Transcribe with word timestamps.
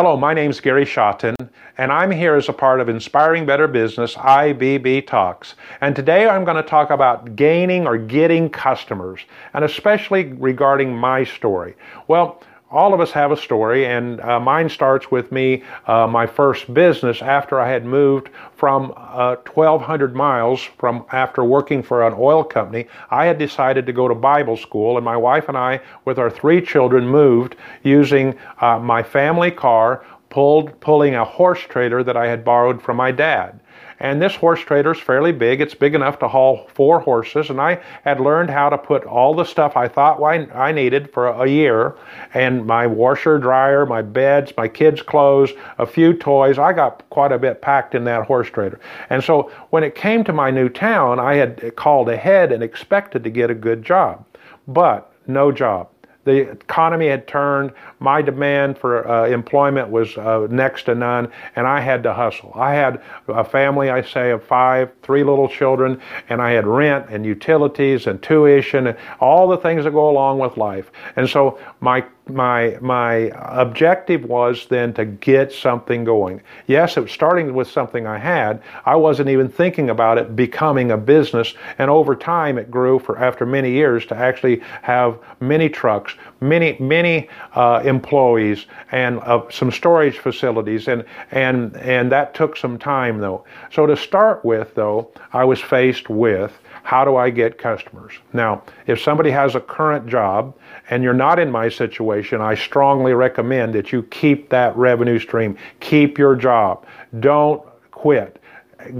Hello, 0.00 0.16
my 0.16 0.32
name's 0.32 0.60
Gary 0.60 0.84
Shotton, 0.84 1.34
and 1.76 1.90
I'm 1.90 2.12
here 2.12 2.36
as 2.36 2.48
a 2.48 2.52
part 2.52 2.80
of 2.80 2.88
Inspiring 2.88 3.44
Better 3.46 3.66
Business 3.66 4.14
IBB 4.14 5.08
Talks. 5.08 5.56
And 5.80 5.96
today 5.96 6.28
I'm 6.28 6.44
going 6.44 6.56
to 6.56 6.62
talk 6.62 6.90
about 6.90 7.34
gaining 7.34 7.84
or 7.84 7.98
getting 7.98 8.48
customers, 8.48 9.22
and 9.54 9.64
especially 9.64 10.26
regarding 10.34 10.96
my 10.96 11.24
story. 11.24 11.74
Well, 12.06 12.40
all 12.70 12.92
of 12.92 13.00
us 13.00 13.10
have 13.12 13.32
a 13.32 13.36
story, 13.36 13.86
and 13.86 14.20
uh, 14.20 14.38
mine 14.38 14.68
starts 14.68 15.10
with 15.10 15.32
me, 15.32 15.62
uh, 15.86 16.06
my 16.06 16.26
first 16.26 16.72
business 16.72 17.22
after 17.22 17.58
I 17.58 17.68
had 17.70 17.84
moved 17.84 18.28
from 18.56 18.92
uh, 18.96 19.36
1,200 19.36 20.14
miles 20.14 20.62
from 20.62 21.04
after 21.10 21.42
working 21.42 21.82
for 21.82 22.06
an 22.06 22.14
oil 22.18 22.44
company. 22.44 22.86
I 23.10 23.24
had 23.24 23.38
decided 23.38 23.86
to 23.86 23.92
go 23.92 24.06
to 24.06 24.14
Bible 24.14 24.56
school, 24.56 24.96
and 24.96 25.04
my 25.04 25.16
wife 25.16 25.48
and 25.48 25.56
I, 25.56 25.80
with 26.04 26.18
our 26.18 26.30
three 26.30 26.60
children, 26.60 27.08
moved 27.08 27.56
using 27.82 28.38
uh, 28.60 28.78
my 28.78 29.02
family 29.02 29.50
car, 29.50 30.04
pulled 30.28 30.78
pulling 30.80 31.14
a 31.14 31.24
horse 31.24 31.60
trailer 31.60 32.02
that 32.02 32.16
I 32.16 32.26
had 32.26 32.44
borrowed 32.44 32.82
from 32.82 32.98
my 32.98 33.10
dad. 33.10 33.60
And 34.00 34.22
this 34.22 34.34
horse 34.34 34.60
trailer 34.60 34.92
is 34.92 35.00
fairly 35.00 35.32
big. 35.32 35.60
It's 35.60 35.74
big 35.74 35.94
enough 35.94 36.18
to 36.20 36.28
haul 36.28 36.68
four 36.74 37.00
horses. 37.00 37.50
And 37.50 37.60
I 37.60 37.80
had 38.04 38.20
learned 38.20 38.50
how 38.50 38.68
to 38.68 38.78
put 38.78 39.04
all 39.04 39.34
the 39.34 39.44
stuff 39.44 39.76
I 39.76 39.88
thought 39.88 40.22
I 40.22 40.72
needed 40.72 41.12
for 41.12 41.28
a 41.28 41.48
year 41.48 41.96
and 42.34 42.64
my 42.64 42.86
washer, 42.86 43.38
dryer, 43.38 43.86
my 43.86 44.02
beds, 44.02 44.52
my 44.56 44.68
kids' 44.68 45.02
clothes, 45.02 45.52
a 45.78 45.86
few 45.86 46.14
toys. 46.14 46.58
I 46.58 46.72
got 46.72 47.08
quite 47.10 47.32
a 47.32 47.38
bit 47.38 47.60
packed 47.60 47.94
in 47.94 48.04
that 48.04 48.26
horse 48.26 48.48
trailer. 48.48 48.78
And 49.10 49.22
so 49.22 49.50
when 49.70 49.82
it 49.82 49.94
came 49.94 50.22
to 50.24 50.32
my 50.32 50.50
new 50.50 50.68
town, 50.68 51.18
I 51.18 51.34
had 51.34 51.74
called 51.76 52.08
ahead 52.08 52.52
and 52.52 52.62
expected 52.62 53.24
to 53.24 53.30
get 53.30 53.50
a 53.50 53.54
good 53.54 53.82
job. 53.82 54.24
But 54.66 55.12
no 55.26 55.50
job 55.50 55.88
the 56.28 56.50
economy 56.50 57.08
had 57.08 57.26
turned. 57.26 57.72
My 58.00 58.20
demand 58.20 58.76
for 58.76 59.08
uh, 59.08 59.26
employment 59.28 59.88
was 59.88 60.16
uh, 60.18 60.46
next 60.50 60.82
to 60.84 60.94
none, 60.94 61.32
and 61.56 61.66
I 61.66 61.80
had 61.80 62.02
to 62.02 62.12
hustle. 62.12 62.52
I 62.54 62.74
had 62.74 63.02
a 63.28 63.42
family, 63.42 63.88
I 63.88 64.02
say, 64.02 64.30
of 64.30 64.44
five, 64.44 64.92
three 65.02 65.24
little 65.24 65.48
children, 65.48 66.02
and 66.28 66.42
I 66.42 66.50
had 66.50 66.66
rent 66.66 67.06
and 67.08 67.24
utilities 67.24 68.06
and 68.06 68.22
tuition 68.22 68.88
and 68.88 68.98
all 69.20 69.48
the 69.48 69.56
things 69.56 69.84
that 69.84 69.92
go 69.92 70.10
along 70.10 70.38
with 70.38 70.58
life. 70.58 70.92
And 71.16 71.26
so 71.26 71.58
my 71.80 72.04
my 72.28 72.78
my 72.80 73.30
objective 73.34 74.24
was 74.24 74.66
then 74.66 74.92
to 74.94 75.04
get 75.04 75.52
something 75.52 76.04
going. 76.04 76.40
Yes, 76.66 76.96
it 76.96 77.00
was 77.00 77.12
starting 77.12 77.54
with 77.54 77.68
something 77.68 78.06
I 78.06 78.18
had. 78.18 78.62
I 78.84 78.96
wasn't 78.96 79.28
even 79.28 79.48
thinking 79.48 79.90
about 79.90 80.18
it 80.18 80.36
becoming 80.36 80.90
a 80.90 80.96
business, 80.96 81.54
and 81.78 81.90
over 81.90 82.14
time 82.14 82.58
it 82.58 82.70
grew 82.70 82.98
for 82.98 83.18
after 83.18 83.46
many 83.46 83.70
years 83.70 84.06
to 84.06 84.16
actually 84.16 84.60
have 84.82 85.18
many 85.40 85.68
trucks, 85.68 86.14
many 86.40 86.76
many 86.78 87.28
uh, 87.54 87.82
employees, 87.84 88.66
and 88.92 89.20
uh, 89.20 89.42
some 89.50 89.70
storage 89.70 90.18
facilities, 90.18 90.88
and 90.88 91.04
and 91.30 91.76
and 91.76 92.12
that 92.12 92.34
took 92.34 92.56
some 92.56 92.78
time 92.78 93.18
though. 93.18 93.44
So 93.72 93.86
to 93.86 93.96
start 93.96 94.44
with, 94.44 94.74
though, 94.74 95.10
I 95.32 95.44
was 95.44 95.60
faced 95.60 96.08
with 96.08 96.52
how 96.88 97.04
do 97.04 97.16
I 97.16 97.28
get 97.28 97.58
customers? 97.58 98.14
Now, 98.32 98.62
if 98.86 98.98
somebody 98.98 99.30
has 99.30 99.54
a 99.54 99.60
current 99.60 100.06
job 100.06 100.56
and 100.88 101.02
you're 101.02 101.12
not 101.12 101.38
in 101.38 101.50
my 101.50 101.68
situation, 101.68 102.40
I 102.40 102.54
strongly 102.54 103.12
recommend 103.12 103.74
that 103.74 103.92
you 103.92 104.04
keep 104.04 104.48
that 104.48 104.74
revenue 104.74 105.18
stream. 105.18 105.58
Keep 105.80 106.16
your 106.16 106.34
job. 106.34 106.86
Don't 107.20 107.62
quit 107.90 108.37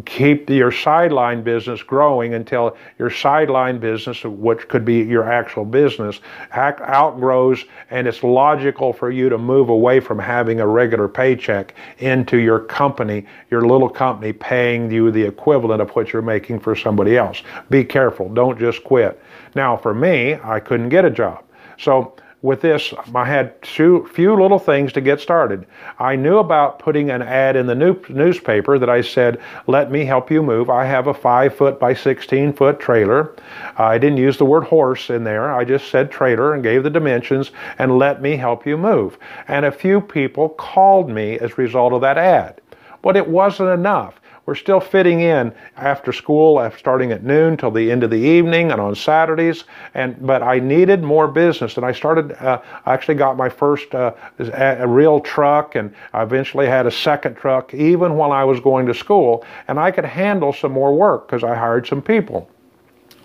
keep 0.05 0.49
your 0.51 0.73
sideline 0.73 1.43
business 1.43 1.83
growing 1.83 2.35
until 2.35 2.77
your 2.99 3.11
sideline 3.11 3.79
business, 3.79 4.23
which 4.25 4.69
could 4.69 4.85
be 4.85 5.03
your 5.03 5.25
actual 5.31 5.65
business, 5.65 6.21
outgrows 6.53 7.65
and 7.91 8.07
it's 8.07 8.23
logical 8.23 8.93
for 8.93 9.11
you 9.11 9.29
to 9.29 9.39
move 9.39 9.69
away 9.69 10.01
from 10.01 10.19
having 10.19 10.61
a 10.61 10.67
regular 10.67 11.09
paycheck 11.09 11.75
into 11.99 12.39
your 12.39 12.61
company, 12.61 13.27
your 13.51 13.63
little 13.63 13.89
company 13.89 14.33
paying 14.33 14.91
you 14.91 15.11
the 15.11 15.23
equivalent 15.23 15.81
of 15.81 15.91
what 15.91 16.13
you're 16.13 16.23
making 16.23 16.61
for 16.61 16.75
somebody 16.75 17.17
else. 17.17 17.43
Be 17.71 17.85
careful. 17.85 18.29
Don't 18.29 18.59
just 18.59 18.85
quit. 18.85 19.21
Now, 19.55 19.77
for 19.77 19.95
me, 19.95 20.35
I 20.43 20.61
couldn't 20.61 20.89
get 20.89 21.05
a 21.05 21.11
job. 21.11 21.45
So 21.79 22.15
with 22.41 22.61
this, 22.61 22.95
I 23.15 23.25
had 23.25 23.61
two, 23.63 24.09
few 24.13 24.41
little 24.41 24.61
things 24.61 24.93
to 24.93 25.01
get 25.01 25.21
started. 25.21 25.67
I 25.99 26.15
knew 26.15 26.39
about 26.39 26.79
putting 26.79 27.11
an 27.11 27.21
ad 27.21 27.57
in 27.57 27.67
the 27.67 27.75
new, 27.75 28.01
newspaper 28.09 28.79
that 28.79 28.89
I 28.89 29.01
said, 29.01 29.41
"Let 29.67 29.91
me 29.91 30.05
help 30.05 30.31
you 30.31 30.43
move." 30.43 30.71
I 30.71 30.85
have 30.85 31.09
a 31.09 31.15
five 31.15 31.55
foot 31.55 31.81
by 31.81 31.95
sixteen 31.95 32.53
foot 32.53 32.79
trailer. 32.79 33.33
I 33.77 33.99
didn't 33.99 34.19
use 34.19 34.39
the 34.39 34.45
word 34.45 34.65
horse 34.65 35.11
in 35.11 35.25
there. 35.25 35.53
I 35.53 35.65
just 35.65 35.89
said 35.89 36.13
trailer 36.13 36.55
and 36.55 36.63
gave 36.63 36.85
the 36.85 36.91
dimensions 36.91 37.51
and 37.79 37.99
let 37.99 38.23
me 38.23 38.37
help 38.37 38.65
you 38.67 38.77
move. 38.77 39.19
And 39.49 39.65
a 39.65 39.73
few 39.73 40.01
people 40.01 40.51
called 40.51 41.11
me 41.11 41.39
as 41.41 41.53
a 41.53 41.57
result 41.57 41.93
of 41.93 42.03
that 42.03 42.19
ad. 42.19 42.61
But 43.03 43.17
it 43.17 43.29
wasn't 43.29 43.71
enough 43.71 44.21
we're 44.49 44.55
still 44.55 44.81
fitting 44.81 45.21
in 45.21 45.53
after 45.77 46.11
school, 46.11 46.73
starting 46.79 47.13
at 47.13 47.23
noon 47.23 47.55
till 47.55 47.71
the 47.71 47.93
end 47.93 48.03
of 48.03 48.09
the 48.09 48.17
evening 48.17 48.73
and 48.73 48.81
on 48.81 48.95
Saturdays. 48.95 49.65
And 49.93 50.17
but 50.27 50.43
I 50.43 50.59
needed 50.59 51.03
more 51.03 51.29
business, 51.29 51.77
and 51.77 51.85
I 51.85 51.93
started. 51.93 52.33
Uh, 52.33 52.63
I 52.87 52.95
actually 52.95 53.17
got 53.17 53.37
my 53.37 53.51
first 53.51 53.95
uh, 53.95 54.15
a 54.39 54.89
real 54.89 55.21
truck, 55.21 55.75
and 55.75 55.95
I 56.15 56.23
eventually 56.23 56.67
had 56.67 56.87
a 56.87 56.91
second 56.91 57.35
truck, 57.35 57.75
even 57.75 58.15
while 58.15 58.33
I 58.33 58.43
was 58.43 58.59
going 58.59 58.87
to 58.87 58.95
school, 58.95 59.45
and 59.69 59.79
I 59.79 59.91
could 59.91 60.07
handle 60.07 60.55
some 60.55 60.73
more 60.73 60.97
work 60.97 61.29
because 61.29 61.45
I 61.45 61.55
hired 61.55 61.87
some 61.87 62.01
people. 62.01 62.49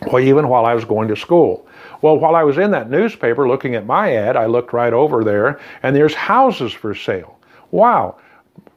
Well, 0.08 0.22
even 0.22 0.50
while 0.50 0.66
I 0.66 0.74
was 0.74 0.84
going 0.84 1.08
to 1.08 1.16
school. 1.16 1.66
Well, 2.02 2.18
while 2.18 2.36
I 2.36 2.44
was 2.44 2.58
in 2.58 2.72
that 2.72 2.90
newspaper 2.90 3.48
looking 3.48 3.76
at 3.76 3.86
my 3.86 4.14
ad, 4.14 4.36
I 4.36 4.48
looked 4.48 4.74
right 4.74 4.92
over 4.92 5.24
there, 5.24 5.62
and 5.84 5.96
there's 5.96 6.16
houses 6.16 6.74
for 6.74 6.94
sale. 6.94 7.40
Wow 7.72 8.18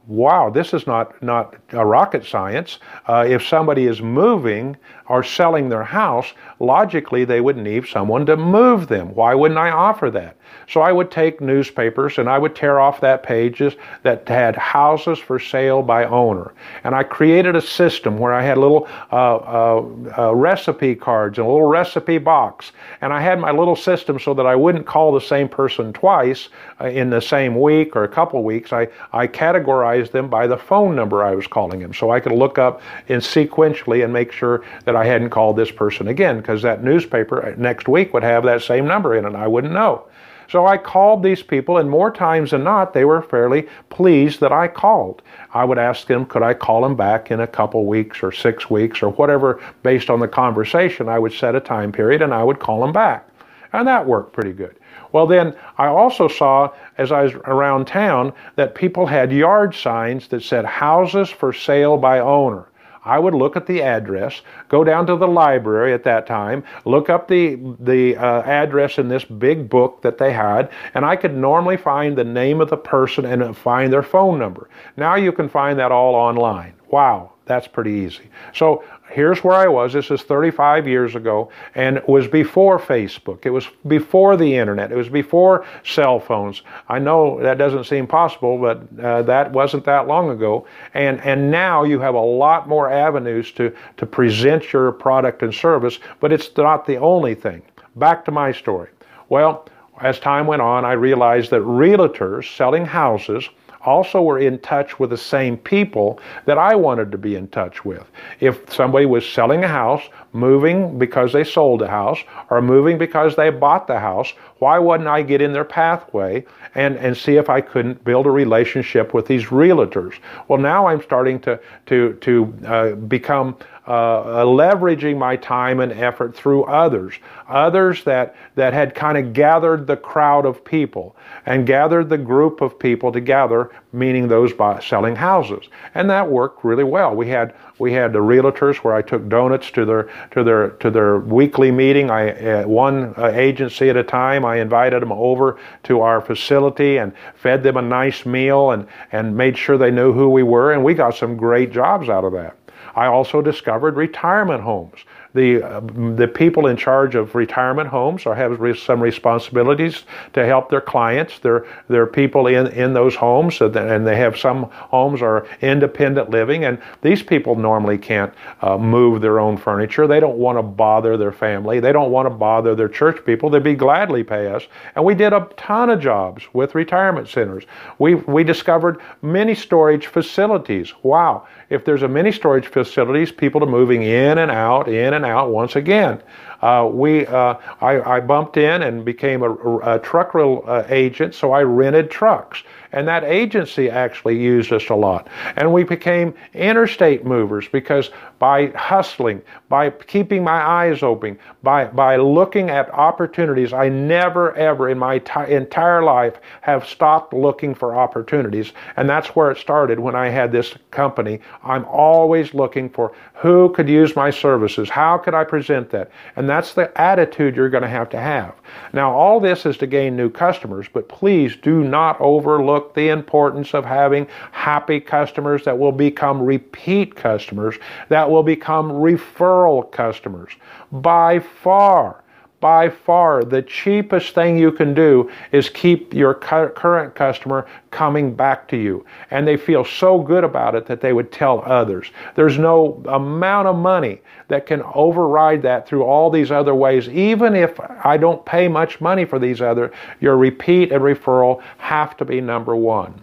wow, 0.07 0.49
this 0.49 0.73
is 0.73 0.87
not, 0.87 1.21
not 1.21 1.55
a 1.71 1.85
rocket 1.85 2.25
science. 2.25 2.79
Uh, 3.07 3.25
if 3.27 3.45
somebody 3.45 3.85
is 3.85 4.01
moving 4.01 4.77
or 5.09 5.23
selling 5.23 5.69
their 5.69 5.83
house, 5.83 6.33
logically 6.59 7.25
they 7.25 7.41
would 7.41 7.57
need 7.57 7.87
someone 7.87 8.25
to 8.25 8.37
move 8.37 8.87
them. 8.87 9.13
Why 9.15 9.33
wouldn't 9.33 9.59
I 9.59 9.71
offer 9.71 10.09
that? 10.11 10.37
So 10.67 10.81
I 10.81 10.91
would 10.91 11.11
take 11.11 11.39
newspapers 11.39 12.17
and 12.17 12.29
I 12.29 12.37
would 12.37 12.55
tear 12.55 12.79
off 12.79 12.99
that 13.01 13.23
pages 13.23 13.73
that 14.03 14.27
had 14.27 14.55
houses 14.55 15.17
for 15.17 15.39
sale 15.39 15.81
by 15.81 16.05
owner. 16.05 16.53
And 16.83 16.93
I 16.93 17.03
created 17.03 17.55
a 17.55 17.61
system 17.61 18.17
where 18.17 18.33
I 18.33 18.43
had 18.43 18.57
little 18.57 18.87
uh, 19.11 19.35
uh, 19.35 19.85
uh, 20.17 20.35
recipe 20.35 20.95
cards 20.95 21.37
and 21.37 21.47
a 21.47 21.49
little 21.49 21.67
recipe 21.67 22.17
box. 22.17 22.73
And 23.01 23.13
I 23.13 23.21
had 23.21 23.39
my 23.39 23.51
little 23.51 23.75
system 23.75 24.19
so 24.19 24.33
that 24.33 24.45
I 24.45 24.55
wouldn't 24.55 24.85
call 24.85 25.13
the 25.13 25.21
same 25.21 25.47
person 25.47 25.93
twice 25.93 26.49
uh, 26.81 26.87
in 26.87 27.09
the 27.09 27.21
same 27.21 27.59
week 27.59 27.95
or 27.95 28.03
a 28.03 28.09
couple 28.09 28.43
weeks. 28.43 28.73
I, 28.73 28.87
I 29.13 29.27
categorized 29.27 30.11
them 30.11 30.29
by 30.29 30.47
the 30.47 30.57
phone 30.57 30.95
number 30.95 31.23
I 31.23 31.33
was 31.33 31.47
calling 31.47 31.79
them. 31.79 31.93
So 31.93 32.11
I 32.11 32.19
could 32.19 32.33
look 32.33 32.57
up 32.57 32.81
in 33.07 33.19
sequentially 33.19 34.03
and 34.03 34.11
make 34.11 34.31
sure 34.31 34.63
that 34.85 34.96
I 34.97 35.05
hadn't 35.05 35.29
called 35.29 35.55
this 35.55 35.71
person 35.71 36.07
again 36.07 36.37
because 36.37 36.61
that 36.63 36.83
newspaper 36.83 37.45
uh, 37.45 37.55
next 37.57 37.87
week 37.87 38.13
would 38.13 38.23
have 38.23 38.43
that 38.43 38.61
same 38.61 38.85
number 38.85 39.15
in 39.15 39.23
it 39.23 39.27
and 39.29 39.37
I 39.37 39.47
wouldn't 39.47 39.73
know. 39.73 40.07
So 40.49 40.65
I 40.65 40.77
called 40.77 41.23
these 41.23 41.43
people, 41.43 41.77
and 41.77 41.89
more 41.89 42.09
times 42.09 42.51
than 42.51 42.63
not, 42.63 42.93
they 42.93 43.03
were 43.03 43.21
fairly 43.21 43.67
pleased 43.89 44.39
that 44.39 44.53
I 44.53 44.69
called. 44.69 45.21
I 45.53 45.65
would 45.65 45.77
ask 45.77 46.07
them, 46.07 46.25
could 46.25 46.41
I 46.41 46.53
call 46.53 46.81
them 46.81 46.95
back 46.95 47.31
in 47.31 47.41
a 47.41 47.47
couple 47.47 47.85
weeks 47.85 48.23
or 48.23 48.31
six 48.31 48.69
weeks 48.69 49.03
or 49.03 49.09
whatever, 49.09 49.61
based 49.83 50.09
on 50.09 50.21
the 50.21 50.27
conversation. 50.27 51.09
I 51.09 51.19
would 51.19 51.33
set 51.33 51.55
a 51.55 51.59
time 51.59 51.91
period 51.91 52.21
and 52.21 52.33
I 52.33 52.45
would 52.45 52.59
call 52.59 52.79
them 52.79 52.93
back. 52.93 53.27
And 53.73 53.85
that 53.87 54.05
worked 54.05 54.31
pretty 54.31 54.53
good. 54.53 54.77
Well, 55.11 55.27
then 55.27 55.53
I 55.77 55.87
also 55.87 56.27
saw 56.27 56.71
as 56.97 57.11
I 57.11 57.23
was 57.23 57.33
around 57.33 57.85
town 57.85 58.33
that 58.55 58.75
people 58.75 59.05
had 59.05 59.31
yard 59.31 59.75
signs 59.75 60.29
that 60.29 60.43
said 60.43 60.65
houses 60.65 61.29
for 61.29 61.51
sale 61.51 61.97
by 61.97 62.19
owner. 62.19 62.67
I 63.07 63.19
would 63.19 63.33
look 63.33 63.55
at 63.55 63.65
the 63.65 63.81
address, 63.81 64.41
go 64.69 64.83
down 64.83 65.07
to 65.07 65.15
the 65.15 65.27
library 65.27 65.93
at 65.93 66.03
that 66.03 66.27
time, 66.27 66.63
look 66.85 67.09
up 67.09 67.27
the 67.27 67.57
the 67.79 68.17
uh, 68.17 68.41
address 68.43 68.97
in 68.97 69.07
this 69.07 69.23
big 69.23 69.69
book 69.69 70.01
that 70.01 70.17
they 70.17 70.33
had, 70.33 70.69
and 70.93 71.05
I 71.05 71.15
could 71.15 71.35
normally 71.35 71.77
find 71.77 72.17
the 72.17 72.23
name 72.23 72.61
of 72.61 72.69
the 72.69 72.77
person 72.77 73.25
and 73.25 73.55
find 73.57 73.91
their 73.91 74.03
phone 74.03 74.39
number. 74.39 74.69
Now 74.97 75.15
you 75.15 75.31
can 75.31 75.49
find 75.49 75.79
that 75.79 75.91
all 75.91 76.15
online. 76.15 76.73
Wow, 76.89 77.33
that's 77.45 77.67
pretty 77.67 77.91
easy. 77.91 78.29
So 78.53 78.83
here's 79.17 79.43
where 79.43 79.55
I 79.55 79.67
was. 79.67 79.93
This 79.93 80.11
is 80.11 80.21
35 80.21 80.87
years 80.87 81.15
ago, 81.15 81.49
and 81.73 81.97
it 81.97 82.07
was 82.07 82.27
before 82.27 82.77
Facebook. 82.77 83.47
It 83.47 83.49
was 83.49 83.67
before 83.87 84.37
the 84.37 84.55
internet. 84.55 84.91
It 84.91 84.95
was 84.95 85.09
before 85.09 85.65
cell 85.83 86.19
phones. 86.19 86.61
I 86.87 86.99
know 86.99 87.41
that 87.41 87.57
doesn't 87.57 87.85
seem 87.85 88.05
possible, 88.05 88.59
but 88.59 88.87
uh, 89.03 89.23
that 89.23 89.51
wasn't 89.51 89.85
that 89.85 90.05
long 90.05 90.29
ago. 90.29 90.67
And 90.93 91.19
and 91.21 91.49
now 91.49 91.83
you 91.83 91.99
have 91.99 92.13
a 92.13 92.21
lot 92.21 92.69
more 92.69 92.91
avenues 92.91 93.51
to 93.53 93.75
to 93.97 94.05
present 94.05 94.71
your 94.71 94.91
product 94.91 95.41
and 95.41 95.51
service, 95.51 95.97
but 96.19 96.31
it's 96.31 96.55
not 96.55 96.85
the 96.85 96.97
only 96.97 97.33
thing. 97.33 97.63
Back 97.95 98.23
to 98.25 98.31
my 98.31 98.51
story. 98.51 98.89
Well, 99.29 99.67
as 99.99 100.19
time 100.19 100.45
went 100.45 100.61
on, 100.61 100.85
I 100.85 100.91
realized 100.91 101.49
that 101.49 101.61
realtors 101.61 102.55
selling 102.55 102.85
houses 102.85 103.49
also 103.87 104.21
were 104.21 104.37
in 104.37 104.59
touch 104.59 104.99
with 104.99 105.09
the 105.09 105.17
same 105.17 105.57
people 105.57 106.19
that 106.45 106.57
I 106.57 106.75
wanted 106.75 107.09
to 107.13 107.17
be 107.17 107.35
in 107.35 107.47
touch 107.47 107.85
with. 107.85 108.05
If 108.41 108.71
somebody 108.71 109.05
was 109.05 109.25
selling 109.27 109.63
a 109.63 109.67
house, 109.67 110.03
moving 110.33 110.99
because 110.99 111.31
they 111.31 111.45
sold 111.45 111.81
a 111.81 111.87
house, 111.87 112.19
or 112.49 112.61
moving 112.61 112.97
because 112.97 113.37
they 113.37 113.49
bought 113.49 113.87
the 113.87 113.99
house, 113.99 114.33
why 114.59 114.77
wouldn't 114.77 115.07
I 115.07 115.21
get 115.21 115.41
in 115.41 115.53
their 115.53 115.63
pathway 115.63 116.45
and, 116.75 116.97
and 116.97 117.15
see 117.15 117.37
if 117.37 117.49
I 117.49 117.61
couldn't 117.61 118.03
build 118.03 118.25
a 118.25 118.31
relationship 118.31 119.13
with 119.13 119.25
these 119.25 119.45
realtors? 119.45 120.15
Well, 120.49 120.59
now 120.59 120.87
I'm 120.87 121.01
starting 121.01 121.39
to, 121.41 121.59
to, 121.85 122.13
to 122.13 122.53
uh, 122.67 122.95
become 122.95 123.55
uh, 123.87 124.43
leveraging 124.43 125.17
my 125.17 125.37
time 125.37 125.79
and 125.79 125.93
effort 125.93 126.35
through 126.35 126.65
others, 126.65 127.15
others 127.47 128.03
that, 128.03 128.35
that 128.55 128.73
had 128.73 128.93
kind 128.93 129.17
of 129.17 129.31
gathered 129.31 129.87
the 129.87 129.95
crowd 129.95 130.45
of 130.45 130.63
people 130.63 131.15
and 131.45 131.65
gathered 131.65 132.09
the 132.09 132.17
group 132.17 132.59
of 132.59 132.77
people 132.77 133.13
together, 133.13 133.71
meaning 133.93 134.27
those 134.27 134.51
by 134.51 134.77
selling 134.81 135.15
houses. 135.15 135.69
And 135.95 136.09
that 136.09 136.29
worked 136.29 136.65
really 136.65 136.83
well. 136.83 137.15
We 137.15 137.29
had, 137.29 137.55
we 137.79 137.93
had 137.93 138.11
the 138.11 138.19
realtors 138.19 138.75
where 138.77 138.93
I 138.93 139.01
took 139.01 139.29
donuts 139.29 139.71
to 139.71 139.85
their, 139.85 140.09
to 140.31 140.43
their, 140.43 140.71
to 140.71 140.91
their 140.91 141.19
weekly 141.19 141.71
meeting. 141.71 142.11
I, 142.11 142.31
uh, 142.31 142.67
one 142.67 143.13
uh, 143.17 143.27
agency 143.27 143.89
at 143.89 143.95
a 143.95 144.03
time, 144.03 144.43
I 144.43 144.57
invited 144.57 145.01
them 145.01 145.13
over 145.13 145.57
to 145.83 146.01
our 146.01 146.19
facility 146.19 146.97
and 146.97 147.13
fed 147.35 147.63
them 147.63 147.77
a 147.77 147.81
nice 147.81 148.25
meal 148.25 148.71
and, 148.71 148.85
and 149.13 149.37
made 149.37 149.57
sure 149.57 149.77
they 149.77 149.91
knew 149.91 150.11
who 150.11 150.29
we 150.29 150.43
were. 150.43 150.73
And 150.73 150.83
we 150.83 150.93
got 150.93 151.15
some 151.15 151.37
great 151.37 151.71
jobs 151.71 152.09
out 152.09 152.25
of 152.25 152.33
that. 152.33 152.57
I 152.97 153.05
also 153.05 153.43
discovered 153.43 153.95
retirement 153.95 154.63
homes 154.63 154.99
the 155.33 155.63
uh, 155.63 155.79
the 156.15 156.27
people 156.27 156.67
in 156.67 156.77
charge 156.77 157.15
of 157.15 157.35
retirement 157.35 157.89
homes 157.89 158.25
or 158.25 158.35
have 158.35 158.59
re- 158.59 158.75
some 158.75 159.01
responsibilities 159.01 160.03
to 160.33 160.45
help 160.45 160.69
their 160.69 160.81
clients. 160.81 161.39
Their 161.39 161.65
their 161.89 162.07
people 162.07 162.47
in 162.47 162.67
in 162.67 162.93
those 162.93 163.15
homes, 163.15 163.61
and 163.61 164.07
they 164.07 164.15
have 164.15 164.37
some 164.37 164.63
homes 164.71 165.21
are 165.21 165.47
independent 165.61 166.29
living, 166.29 166.65
and 166.65 166.81
these 167.01 167.23
people 167.23 167.55
normally 167.55 167.97
can't 167.97 168.33
uh, 168.61 168.77
move 168.77 169.21
their 169.21 169.39
own 169.39 169.57
furniture. 169.57 170.07
They 170.07 170.19
don't 170.19 170.37
want 170.37 170.57
to 170.57 170.63
bother 170.63 171.17
their 171.17 171.31
family. 171.31 171.79
They 171.79 171.91
don't 171.91 172.11
want 172.11 172.25
to 172.25 172.29
bother 172.29 172.75
their 172.75 172.89
church 172.89 173.23
people. 173.25 173.49
They'd 173.49 173.63
be 173.63 173.75
gladly 173.75 174.23
pay 174.23 174.47
us. 174.47 174.63
And 174.95 175.03
we 175.03 175.15
did 175.15 175.33
a 175.33 175.47
ton 175.57 175.89
of 175.89 175.99
jobs 175.99 176.43
with 176.53 176.75
retirement 176.75 177.27
centers. 177.27 177.65
We 177.99 178.15
we 178.15 178.43
discovered 178.43 179.01
mini 179.21 179.55
storage 179.55 180.07
facilities. 180.07 180.93
Wow! 181.03 181.47
If 181.69 181.83
there's 181.85 182.03
a 182.03 182.07
mini 182.07 182.31
storage 182.31 182.67
facilities, 182.67 183.31
people 183.31 183.63
are 183.63 183.67
moving 183.69 184.03
in 184.03 184.37
and 184.37 184.51
out, 184.51 184.87
in 184.87 185.13
and 185.17 185.31
out 185.31 185.51
once 185.51 185.75
again. 185.75 186.21
Uh, 186.61 186.89
we, 186.91 187.25
uh, 187.27 187.55
I, 187.81 188.01
I, 188.01 188.19
bumped 188.19 188.57
in 188.57 188.81
and 188.81 189.05
became 189.05 189.43
a, 189.43 189.95
a 189.95 189.99
truck 189.99 190.33
rental 190.33 190.63
uh, 190.67 190.83
agent, 190.89 191.35
so 191.35 191.51
I 191.51 191.61
rented 191.61 192.09
trucks. 192.09 192.63
And 192.91 193.07
that 193.07 193.23
agency 193.23 193.89
actually 193.89 194.39
used 194.39 194.71
us 194.71 194.89
a 194.89 194.95
lot. 194.95 195.27
And 195.55 195.73
we 195.73 195.83
became 195.83 196.33
interstate 196.53 197.25
movers 197.25 197.67
because 197.67 198.11
by 198.39 198.67
hustling, 198.67 199.41
by 199.67 199.89
keeping 199.89 200.43
my 200.43 200.61
eyes 200.61 201.03
open, 201.03 201.37
by, 201.63 201.85
by 201.85 202.15
looking 202.15 202.69
at 202.69 202.89
opportunities, 202.91 203.73
I 203.73 203.89
never 203.89 204.55
ever 204.55 204.89
in 204.89 204.97
my 204.97 205.19
t- 205.19 205.51
entire 205.53 206.03
life 206.03 206.39
have 206.61 206.87
stopped 206.87 207.33
looking 207.33 207.75
for 207.75 207.95
opportunities. 207.95 208.71
And 208.95 209.09
that's 209.09 209.35
where 209.35 209.51
it 209.51 209.57
started 209.57 209.99
when 209.99 210.15
I 210.15 210.29
had 210.29 210.51
this 210.51 210.73
company. 210.91 211.39
I'm 211.63 211.85
always 211.85 212.53
looking 212.53 212.89
for 212.89 213.13
who 213.33 213.71
could 213.73 213.89
use 213.89 214.15
my 214.15 214.29
services? 214.29 214.89
How 214.89 215.17
could 215.17 215.33
I 215.33 215.43
present 215.43 215.89
that? 215.91 216.09
And 216.35 216.46
that's 216.49 216.73
the 216.73 216.95
attitude 216.99 217.55
you're 217.55 217.69
going 217.69 217.83
to 217.83 217.89
have 217.89 218.09
to 218.09 218.19
have. 218.19 218.55
Now, 218.93 219.13
all 219.13 219.39
this 219.39 219.65
is 219.65 219.77
to 219.77 219.87
gain 219.87 220.15
new 220.15 220.29
customers, 220.29 220.87
but 220.91 221.09
please 221.09 221.55
do 221.55 221.83
not 221.83 222.19
overlook 222.19 222.93
the 222.93 223.09
importance 223.09 223.73
of 223.73 223.85
having 223.85 224.27
happy 224.51 224.99
customers 224.99 225.63
that 225.65 225.77
will 225.77 225.91
become 225.91 226.41
repeat 226.41 227.15
customers, 227.15 227.75
that 228.09 228.29
will 228.29 228.43
become 228.43 228.91
referral 228.91 229.91
customers. 229.91 230.51
By 230.91 231.39
far, 231.39 232.23
by 232.59 232.89
far 232.89 233.43
the 233.43 233.61
cheapest 233.61 234.33
thing 234.33 234.57
you 234.57 234.71
can 234.71 234.93
do 234.93 235.29
is 235.51 235.69
keep 235.69 236.13
your 236.13 236.33
cu- 236.33 236.69
current 236.69 237.13
customer 237.13 237.67
coming 237.91 238.33
back 238.33 238.67
to 238.69 238.77
you. 238.77 239.05
And 239.29 239.47
they 239.47 239.57
feel 239.57 239.85
so 239.85 240.19
good 240.19 240.43
about 240.43 240.73
it 240.73 240.85
that 240.87 241.01
they 241.01 241.13
would 241.13 241.31
tell 241.31 241.61
others. 241.65 242.11
There's 242.35 242.57
no 242.57 243.01
amount 243.07 243.67
of 243.67 243.75
money 243.75 244.21
that 244.47 244.65
can 244.65 244.81
override 244.95 245.61
that 245.61 245.87
through 245.87 246.03
all 246.03 246.29
these 246.29 246.51
other 246.51 246.73
ways. 246.73 247.07
Even 247.09 247.55
if 247.55 247.79
I 248.03 248.17
don't 248.17 248.43
pay 248.45 248.67
much 248.67 248.99
money 248.99 249.25
for 249.25 249.37
these 249.37 249.61
other, 249.61 249.91
your 250.19 250.37
repeat 250.37 250.91
and 250.91 251.03
referral 251.03 251.61
have 251.77 252.17
to 252.17 252.25
be 252.25 252.41
number 252.41 252.75
one. 252.75 253.21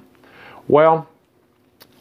Well, 0.68 1.08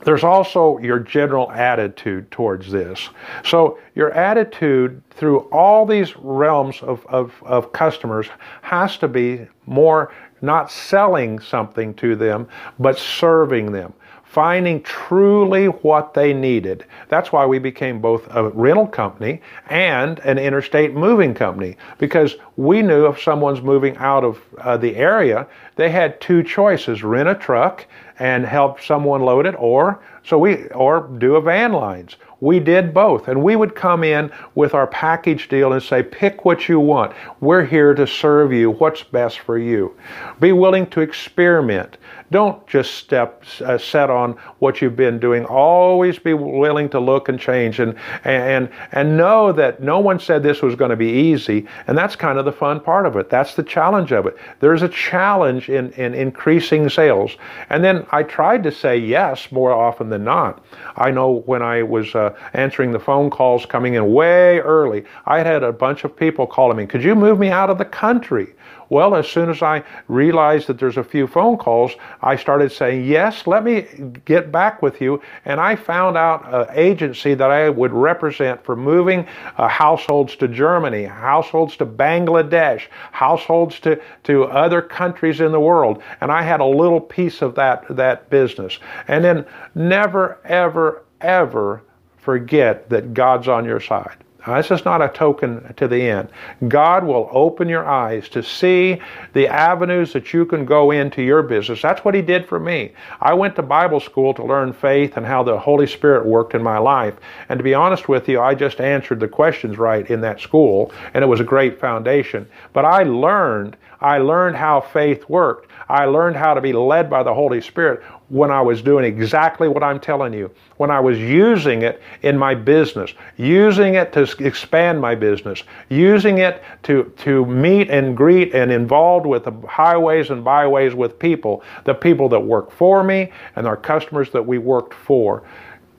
there's 0.03 0.23
also 0.23 0.77
your 0.79 0.99
general 0.99 1.51
attitude 1.51 2.29
towards 2.31 2.71
this. 2.71 3.09
So, 3.43 3.79
your 3.95 4.11
attitude 4.11 5.01
through 5.11 5.39
all 5.51 5.85
these 5.85 6.15
realms 6.17 6.81
of, 6.81 7.05
of, 7.07 7.33
of, 7.43 7.71
customers 7.71 8.27
has 8.61 8.97
to 8.97 9.07
be 9.07 9.47
more 9.65 10.13
not 10.41 10.71
selling 10.71 11.39
something 11.39 11.93
to 11.95 12.15
them, 12.15 12.47
but 12.79 12.97
serving 12.97 13.71
them 13.71 13.93
finding 14.33 14.81
truly 14.81 15.67
what 15.67 16.15
they 16.15 16.33
needed. 16.33 16.83
That's 17.07 17.31
why 17.31 17.45
we 17.45 17.59
became 17.59 18.01
both 18.01 18.27
a 18.31 18.49
rental 18.49 18.87
company 18.87 19.41
and 19.69 20.17
an 20.19 20.39
interstate 20.39 20.95
moving 20.95 21.35
company 21.35 21.77
because 21.99 22.37
we 22.57 22.81
knew 22.81 23.05
if 23.05 23.21
someone's 23.21 23.61
moving 23.61 23.95
out 23.97 24.23
of 24.23 24.41
uh, 24.57 24.75
the 24.75 24.95
area, 24.95 25.45
they 25.75 25.91
had 25.91 26.19
two 26.19 26.41
choices: 26.41 27.03
rent 27.03 27.29
a 27.29 27.35
truck 27.35 27.85
and 28.19 28.45
help 28.45 28.81
someone 28.81 29.21
load 29.21 29.45
it, 29.45 29.55
or 29.57 30.01
so 30.23 30.37
we 30.37 30.67
or 30.69 31.07
do 31.17 31.35
a 31.35 31.41
van 31.41 31.73
lines. 31.73 32.15
We 32.39 32.59
did 32.59 32.93
both, 32.93 33.29
and 33.29 33.41
we 33.41 33.55
would 33.55 33.73
come 33.73 34.03
in 34.03 34.29
with 34.53 34.73
our 34.73 34.87
package 34.87 35.47
deal 35.47 35.71
and 35.71 35.81
say, 35.81 36.03
pick 36.03 36.43
what 36.43 36.67
you 36.67 36.77
want. 36.77 37.13
We're 37.39 37.63
here 37.63 37.93
to 37.93 38.05
serve 38.05 38.51
you. 38.51 38.71
What's 38.71 39.01
best 39.01 39.39
for 39.39 39.57
you? 39.57 39.95
Be 40.41 40.51
willing 40.51 40.87
to 40.87 40.99
experiment. 40.99 41.97
Don't 42.31 42.65
just 42.67 42.95
step 42.95 43.45
uh, 43.61 43.77
set 43.77 44.09
on 44.09 44.33
what 44.59 44.81
you've 44.81 44.95
been 44.95 45.19
doing. 45.19 45.45
Always 45.45 46.19
be 46.19 46.33
willing 46.33 46.89
to 46.89 46.99
look 46.99 47.29
and 47.29 47.39
change 47.39 47.79
and 47.79 47.95
and 48.25 48.69
and 48.91 49.15
know 49.15 49.53
that 49.53 49.81
no 49.81 49.99
one 49.99 50.19
said 50.19 50.43
this 50.43 50.61
was 50.61 50.75
going 50.75 50.89
to 50.89 50.97
be 50.97 51.09
easy. 51.09 51.67
And 51.87 51.97
that's 51.97 52.15
kind 52.15 52.39
of 52.39 52.45
the 52.45 52.51
fun 52.51 52.79
part 52.79 53.05
of 53.05 53.15
it. 53.15 53.29
That's 53.29 53.55
the 53.55 53.63
challenge 53.63 54.11
of 54.11 54.25
it. 54.25 54.35
There's 54.59 54.81
a 54.81 54.89
challenge 54.89 55.69
in 55.69 55.91
in 55.91 56.13
increasing 56.13 56.89
sales. 56.89 57.37
And 57.69 57.83
then 57.83 58.02
I 58.11 58.23
tried 58.23 58.63
to 58.63 58.71
say 58.71 58.97
yes 58.97 59.51
more 59.51 59.71
often 59.71 60.09
than 60.09 60.23
not. 60.23 60.63
I 60.95 61.11
know 61.11 61.43
when 61.45 61.61
I 61.61 61.83
was 61.83 62.15
uh, 62.15 62.35
answering 62.53 62.91
the 62.91 62.99
phone 62.99 63.29
calls 63.29 63.65
coming 63.65 63.93
in 63.93 64.13
way 64.13 64.59
early, 64.59 65.03
I 65.25 65.39
had 65.39 65.63
a 65.63 65.71
bunch 65.71 66.03
of 66.03 66.15
people 66.15 66.47
calling 66.47 66.77
me. 66.77 66.85
Could 66.85 67.03
you 67.03 67.15
move 67.15 67.39
me 67.39 67.49
out 67.49 67.69
of 67.69 67.77
the 67.77 67.85
country? 67.85 68.53
Well, 68.89 69.15
as 69.15 69.27
soon 69.27 69.49
as 69.49 69.61
I 69.61 69.83
realized 70.07 70.67
that 70.67 70.79
there's 70.79 70.97
a 70.97 71.03
few 71.03 71.27
phone 71.27 71.57
calls, 71.57 71.93
I 72.21 72.35
started 72.35 72.71
saying, 72.71 73.05
Yes, 73.05 73.47
let 73.47 73.63
me 73.63 73.87
get 74.25 74.51
back 74.51 74.81
with 74.81 75.01
you. 75.01 75.21
And 75.45 75.59
I 75.59 75.75
found 75.75 76.17
out 76.17 76.53
an 76.53 76.75
agency 76.77 77.33
that 77.33 77.51
I 77.51 77.69
would 77.69 77.91
represent 77.91 78.63
for 78.63 78.75
moving 78.75 79.27
uh, 79.57 79.67
households 79.67 80.35
to 80.37 80.47
Germany, 80.47 81.03
households 81.03 81.77
to 81.77 81.85
Bangladesh, 81.85 82.87
households 83.11 83.79
to, 83.81 84.01
to 84.23 84.45
other 84.45 84.81
countries 84.81 85.39
in 85.39 85.51
the 85.51 85.59
world. 85.59 86.01
And 86.21 86.31
I 86.31 86.43
had 86.43 86.59
a 86.59 86.65
little 86.65 87.01
piece 87.01 87.41
of 87.41 87.55
that, 87.55 87.85
that 87.95 88.29
business. 88.29 88.79
And 89.07 89.23
then 89.23 89.45
never, 89.75 90.39
ever, 90.45 91.03
ever 91.21 91.83
forget 92.17 92.89
that 92.89 93.13
God's 93.13 93.47
on 93.47 93.65
your 93.65 93.79
side. 93.79 94.17
Now, 94.45 94.57
this 94.57 94.71
is 94.71 94.83
not 94.83 95.01
a 95.01 95.07
token 95.09 95.73
to 95.75 95.87
the 95.87 96.01
end. 96.01 96.29
God 96.67 97.05
will 97.05 97.29
open 97.31 97.69
your 97.69 97.85
eyes 97.85 98.27
to 98.29 98.43
see 98.43 99.01
the 99.33 99.47
avenues 99.47 100.11
that 100.13 100.33
you 100.33 100.45
can 100.45 100.65
go 100.65 100.91
into 100.91 101.21
your 101.21 101.43
business. 101.43 101.81
That's 101.81 102.03
what 102.03 102.13
He 102.13 102.21
did 102.21 102.47
for 102.47 102.59
me. 102.59 102.91
I 103.21 103.33
went 103.33 103.55
to 103.55 103.61
Bible 103.61 103.99
school 103.99 104.33
to 104.33 104.43
learn 104.43 104.73
faith 104.73 105.15
and 105.15 105.25
how 105.25 105.43
the 105.43 105.57
Holy 105.57 105.87
Spirit 105.87 106.25
worked 106.25 106.55
in 106.55 106.61
my 106.61 106.77
life. 106.77 107.15
And 107.47 107.57
to 107.57 107.63
be 107.63 107.73
honest 107.73 108.09
with 108.09 108.27
you, 108.27 108.41
I 108.41 108.53
just 108.53 108.81
answered 108.81 109.19
the 109.21 109.27
questions 109.27 109.77
right 109.77 110.09
in 110.09 110.19
that 110.21 110.41
school, 110.41 110.91
and 111.13 111.23
it 111.23 111.27
was 111.27 111.39
a 111.39 111.45
great 111.45 111.79
foundation. 111.79 112.47
But 112.73 112.85
I 112.85 113.03
learned, 113.03 113.77
I 114.03 114.17
learned 114.17 114.57
how 114.57 114.81
faith 114.81 115.27
worked. 115.29 115.71
I 115.87 116.05
learned 116.05 116.35
how 116.35 116.53
to 116.53 116.59
be 116.59 116.73
led 116.73 117.09
by 117.09 117.23
the 117.23 117.33
Holy 117.33 117.61
Spirit 117.61 118.03
when 118.27 118.51
I 118.51 118.61
was 118.61 118.81
doing 118.81 119.05
exactly 119.05 119.69
what 119.69 119.81
I'm 119.81 119.99
telling 119.99 120.33
you, 120.33 120.51
when 120.75 120.91
I 120.91 120.99
was 120.99 121.17
using 121.17 121.83
it 121.83 122.01
in 122.21 122.37
my 122.37 122.53
business, 122.53 123.13
using 123.37 123.95
it 123.95 124.11
to 124.13 124.23
expand 124.45 124.99
my 124.99 125.15
business, 125.15 125.63
using 125.89 126.39
it 126.39 126.63
to, 126.83 127.13
to 127.19 127.45
meet 127.45 127.89
and 127.89 128.17
greet 128.17 128.53
and 128.53 128.71
involved 128.73 129.25
with 129.25 129.45
the 129.45 129.53
highways 129.67 130.31
and 130.31 130.43
byways 130.43 130.93
with 130.93 131.17
people, 131.17 131.63
the 131.85 131.93
people 131.93 132.27
that 132.29 132.39
work 132.39 132.71
for 132.71 133.03
me 133.03 133.31
and 133.55 133.65
our 133.65 133.77
customers 133.77 134.31
that 134.31 134.45
we 134.45 134.57
worked 134.57 134.93
for. 134.93 135.43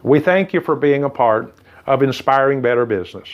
We 0.03 0.21
thank 0.21 0.53
you 0.53 0.61
for 0.61 0.77
being 0.77 1.05
a 1.05 1.11
part 1.11 1.55
of 1.87 2.03
Inspiring 2.03 2.61
Better 2.61 2.85
Business. 2.85 3.29